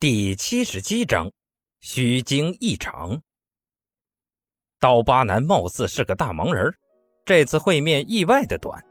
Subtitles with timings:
[0.00, 1.30] 第七十七章，
[1.80, 3.20] 虚惊一场。
[4.78, 6.74] 刀疤男貌似是个大忙人，
[7.26, 8.82] 这次会面意外的短。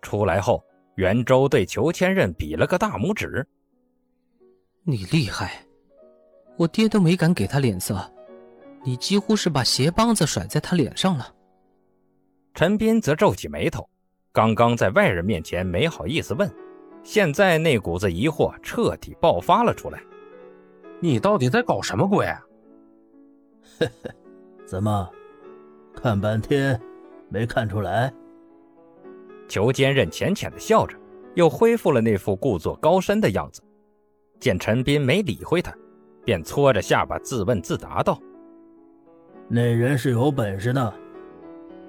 [0.00, 0.64] 出来后，
[0.94, 3.44] 袁周对裘千仞比了个大拇指
[4.86, 5.66] ：“你厉害，
[6.56, 8.08] 我爹都没敢给他脸色，
[8.84, 11.34] 你几乎是把鞋帮子甩在他脸上了。”
[12.54, 13.90] 陈斌则皱起眉头，
[14.30, 16.48] 刚刚在外人面前没好意思问，
[17.02, 20.00] 现在那股子疑惑彻底爆发了出来。
[21.04, 22.24] 你到底在搞什么鬼？
[23.78, 24.10] 嘿嘿，
[24.64, 25.06] 怎么，
[25.94, 26.80] 看半天
[27.28, 28.10] 没看出来？
[29.46, 30.96] 裘坚韧浅浅的笑着，
[31.34, 33.62] 又恢复了那副故作高深的样子。
[34.40, 35.74] 见陈斌没理会他，
[36.24, 38.18] 便搓着下巴自问自答道
[39.46, 40.94] ：“那人是有本事的，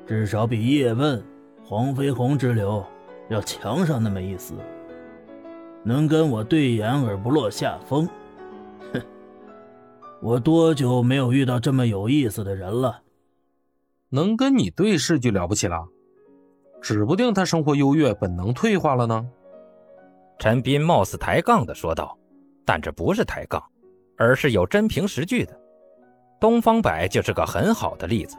[0.06, 1.24] 至少比叶问、
[1.64, 2.86] 黄飞鸿之流
[3.30, 4.56] 要强上那么一丝，
[5.84, 8.06] 能跟我对眼而不落下风。”
[10.26, 13.04] 我多久没有遇到这么有意思的人了？
[14.10, 15.88] 能跟你对视就了不起了，
[16.82, 19.24] 指不定他生活优越，本能退化了呢。
[20.40, 22.18] 陈斌貌似抬杠的说道，
[22.66, 23.64] 但这不是抬杠，
[24.18, 25.56] 而是有真凭实据的。
[26.40, 28.36] 东方白就是个很好的例子。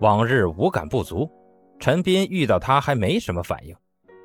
[0.00, 1.30] 往日五感不足，
[1.78, 3.76] 陈斌遇到他还没什么反应，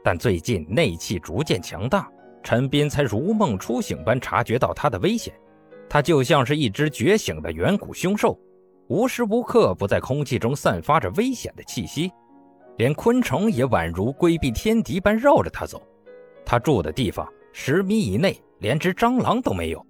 [0.03, 5.31] 但最近内气逐渐强大，陈斌才如梦初醒般察觉到他的危险。
[5.93, 8.35] 他就像是一只觉醒的远古凶兽，
[8.87, 12.11] 无时无刻不在空气中散发着危险的气息，
[12.77, 15.79] 连昆虫也宛如规避天敌般绕着他走。
[16.43, 19.85] 他住的地方十米以内连只蟑螂都没有，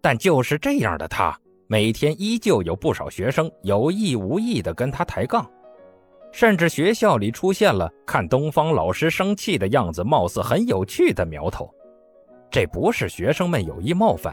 [0.00, 5.44] 但就是这样的他，每天依旧有不少学生有意无意地跟他抬杠，
[6.30, 11.68] 甚至学校里出现了看东方老师生气的样子，貌似很有趣的苗头。
[12.52, 14.32] 这不是学生们有意冒犯。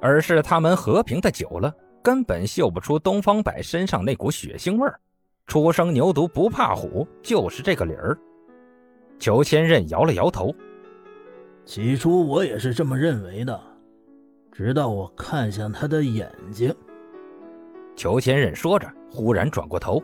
[0.00, 4.98] 而是他们和平的久了，根本嗅不出东方白身上那股血腥味儿。
[5.46, 8.18] 初生牛犊不怕虎，就是这个理儿。
[9.18, 10.54] 裘千仞摇了摇头。
[11.64, 13.60] 起初我也是这么认为的，
[14.52, 16.74] 直到我看向他的眼睛。
[17.96, 20.02] 裘千仞说着，忽然转过头，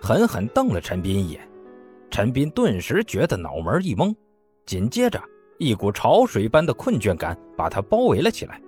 [0.00, 1.48] 狠狠瞪了陈斌一眼。
[2.10, 4.14] 陈斌顿时觉得脑门一懵，
[4.64, 5.20] 紧接着
[5.58, 8.60] 一股潮水般的困倦感把他包围了起来。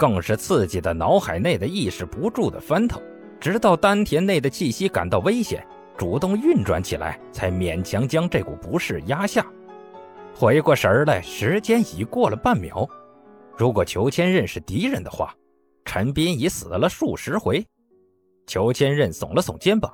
[0.00, 3.02] 更是刺激的脑海内的意识不住的翻腾，
[3.38, 5.62] 直到丹田内的气息感到危险，
[5.94, 9.44] 主动运转起来，才勉强将这股不适压下。
[10.34, 12.88] 回过神来，时间已过了半秒。
[13.58, 15.34] 如果裘千仞是敌人的话，
[15.84, 17.62] 陈斌已死了数十回。
[18.46, 19.92] 裘千仞耸了耸肩膀：“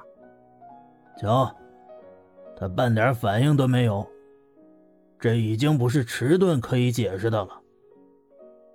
[1.20, 1.52] 瞧，
[2.56, 4.06] 他半点反应都没有，
[5.18, 7.60] 这已经不是迟钝可以解释的了。”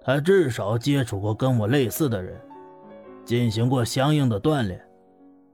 [0.04, 2.40] 他至少接触过跟我类似的人，
[3.24, 4.84] 进行过相应的锻炼，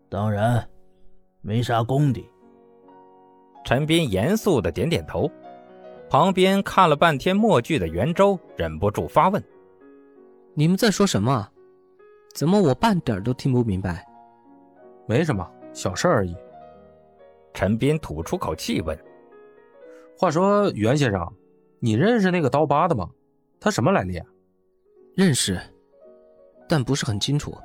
[0.09, 0.65] 当然，
[1.41, 2.29] 没啥功底。
[3.65, 5.29] 陈斌严肃的点点头，
[6.09, 9.43] 旁边看了半天默剧的袁周忍不住发问
[10.55, 11.45] ：“你们在说什么？
[12.33, 14.07] 怎么我半点都听不明白
[15.05, 16.33] ？”“没什么，小事而已。”
[17.53, 18.97] 陈斌吐出口气问
[20.17, 21.33] ：“话说袁先生，
[21.79, 23.09] 你认识那个刀疤的吗？
[23.59, 24.21] 他什么来历？”
[25.17, 25.59] 认识，
[26.69, 27.57] 但不是很清楚。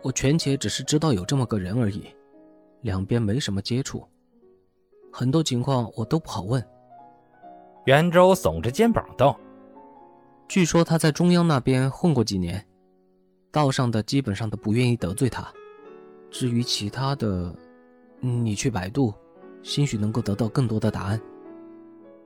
[0.00, 2.06] 我权且只是知道有这么个人而已，
[2.82, 4.06] 两边没什么接触，
[5.10, 6.64] 很多情况我都不好问。
[7.86, 9.36] 袁周耸着肩膀道
[10.46, 12.64] ：“据说他在中央那边混过几年，
[13.50, 15.52] 道上的基本上都不愿意得罪他。
[16.30, 17.52] 至于其他的，
[18.20, 19.12] 你去百度，
[19.64, 21.20] 兴许能够得到更多的答案。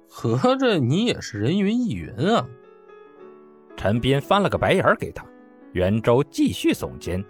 [0.07, 2.47] 合着你也是人云亦云啊？”
[3.77, 5.25] 陈斌翻了个白眼给他，
[5.73, 7.23] 袁周继续耸肩。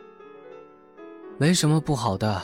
[1.38, 2.40] 没什么不好的，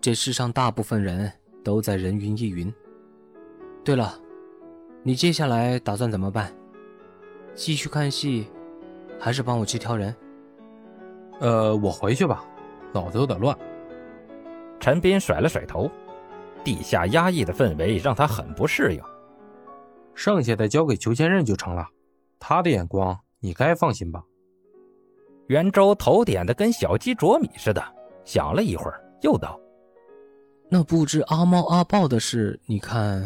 [0.00, 1.30] 这世上大部分人
[1.62, 2.72] 都在人云亦云。
[3.84, 4.18] 对了，
[5.02, 6.52] 你接下来打算怎么办？
[7.54, 8.46] 继续看戏，
[9.20, 10.14] 还是帮我去挑人？
[11.38, 12.44] 呃，我回去吧，
[12.92, 13.56] 脑子有点乱。
[14.80, 15.90] 陈斌甩了甩头，
[16.64, 19.00] 地下压抑的氛围让他很不适应。
[20.14, 21.86] 剩下的交给裘千仞就成了。
[22.44, 24.20] 他的眼光，你该放心吧。
[25.46, 27.80] 袁周头点的跟小鸡啄米似的，
[28.24, 29.60] 想了一会儿，又道
[30.68, 33.22] ：“那不知阿猫阿豹的事，你看……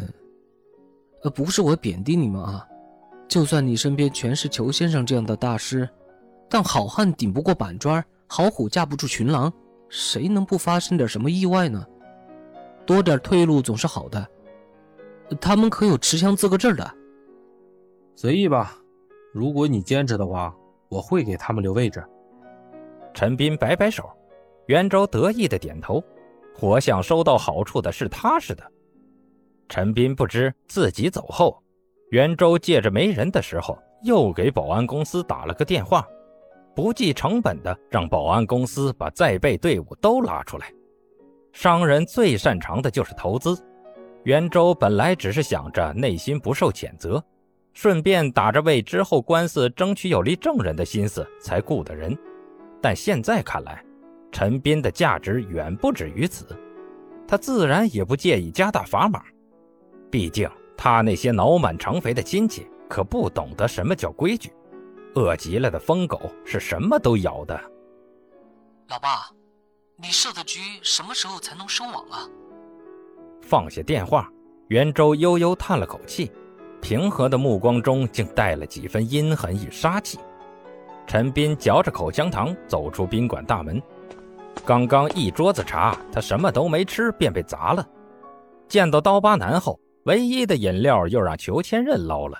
[1.22, 2.68] 呃，不是我贬低你们啊，
[3.26, 5.88] 就算你身边全是裘先生这样的大师，
[6.50, 9.50] 但好汉顶不过板砖，好虎架不住群狼，
[9.88, 11.86] 谁能不发生点什么意外呢？
[12.84, 14.28] 多点退路总是好的。
[15.40, 16.94] 他们可有持枪资格证的？
[18.14, 18.78] 随意吧。”
[19.32, 20.54] 如果你坚持的话，
[20.88, 22.02] 我会给他们留位置。
[23.12, 24.08] 陈斌摆摆手，
[24.66, 26.02] 袁周得意的点头，
[26.54, 28.62] 活像收到好处的是他似的。
[29.68, 31.62] 陈斌不知自己走后，
[32.10, 36.06] 袁周借着没人的时候，又给保安公司打了个电话，
[36.74, 40.72] 不计成本的让保安公司把在备队伍都拉出来。
[41.52, 43.58] 商人最擅长的就是投资。
[44.24, 47.22] 袁周本来只是想着内心不受谴责，
[47.76, 52.16] 顺便打着为之后官司争取有力证人的心思才雇的人，
[52.80, 53.84] 但现在看来，
[54.32, 56.46] 陈斌的价值远不止于此，
[57.28, 59.22] 他自然也不介意加大砝码。
[60.10, 64.50] 毕竟他那些脑满肠肥的亲戚可不懂得什么叫规矩，
[65.14, 67.60] 饿极了的疯狗是什么都咬的。
[68.88, 69.28] 老爸，
[69.98, 72.26] 你设的局什么时候才能收网啊？
[73.42, 74.32] 放下电话，
[74.68, 76.32] 袁周悠悠叹了口气，
[76.86, 80.20] 平和的目光中竟带了几分阴狠与杀气。
[81.04, 83.82] 陈斌嚼着口香糖走出宾馆大门，
[84.64, 87.84] 刚刚一桌子茶，他什么都没吃便被砸了。
[88.68, 92.38] 见到刀疤男后，唯一的饮料又让裘千仞捞了。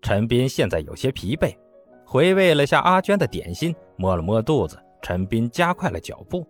[0.00, 1.54] 陈斌现在有些疲惫，
[2.06, 6.48] 回味了下阿娟的点心，摸了摸肚子，陈斌加快了脚步。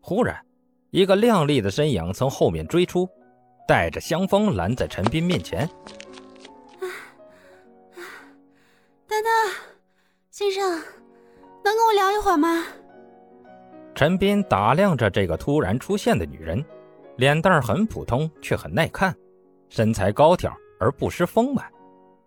[0.00, 0.34] 忽然。
[0.92, 3.06] 一个靓丽的身影从后面追出，
[3.66, 5.68] 带着香风拦在陈斌面前。
[9.18, 9.32] 等等，
[10.30, 10.62] 先生，
[11.64, 12.64] 能跟我聊一会儿吗？
[13.92, 16.64] 陈斌打量着这个突然出现的女人，
[17.16, 19.12] 脸蛋很普通，却很耐看，
[19.68, 21.68] 身材高挑而不失丰满，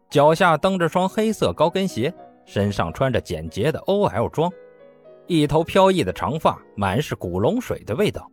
[0.10, 2.14] 脚下蹬着双黑色高跟鞋，
[2.46, 4.52] 身上穿着简洁的 OL 装，
[5.28, 8.30] 一头飘逸的长发满是古龙水的味道。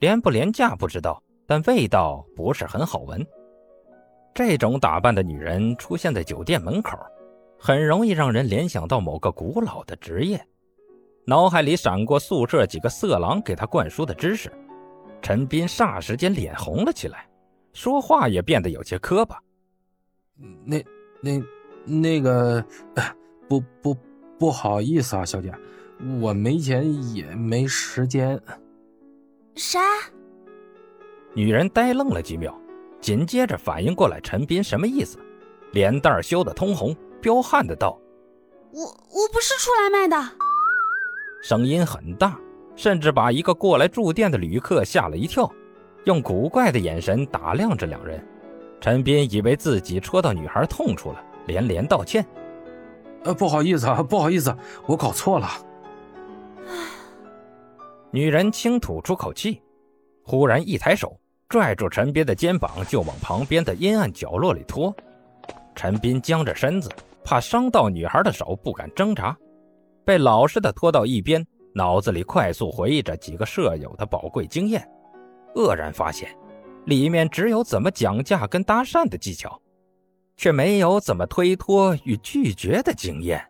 [0.00, 3.24] 廉不廉价不知道，但味道不是很好闻。
[4.34, 6.98] 这种打扮的女人出现在酒店门口，
[7.66, 10.38] 很容易让人联想到某个古老的职业。
[11.24, 14.52] 脑海里闪过宿舍几个色狼给他灌输的知识，
[15.22, 17.26] 陈斌霎时间脸红了起来，
[17.72, 19.40] 说话也变得有些磕巴。
[20.62, 20.84] 那、
[21.22, 21.42] 那、
[21.86, 22.62] 那个，
[23.48, 23.96] 不不
[24.38, 25.50] 不好意思啊，小姐，
[26.20, 28.38] 我没钱也没时间。
[29.54, 29.80] 啥？
[31.32, 32.54] 女人呆愣了几秒，
[33.00, 35.18] 紧接着反应过来陈斌什么意思，
[35.72, 36.94] 脸蛋羞得通红，
[37.24, 37.98] 彪悍的道
[38.70, 40.32] ：“我我不是出来卖的。”
[41.42, 42.38] 声音很大，
[42.76, 45.50] 甚至把一个过来住店的旅客吓了一跳，
[46.04, 48.22] 用古怪的眼神打量着两人。
[48.78, 52.26] 陈斌以为自己戳到女孩痛处了，连连道歉
[53.24, 54.54] ：“呃，不好意思啊，不好意思，
[54.84, 55.48] 我搞错了。”
[58.12, 59.62] 女人轻吐出口气，
[60.22, 61.18] 忽然一抬手
[61.48, 64.94] 拽住陈斌的肩膀，就往旁边的阴暗角落里拖。
[65.74, 66.88] 陈斌僵着身子，
[67.24, 69.36] 怕伤到女孩的手，不敢挣扎，
[70.04, 71.44] 被老实的拖到一边，
[71.74, 74.86] 脑子里快速回忆着几个舍友的宝贵经验，
[75.54, 76.28] 愕然发现，
[76.84, 79.58] 里面只有怎么讲价跟搭讪的技巧，
[80.36, 83.42] 却没有怎么推脱与拒绝的经验。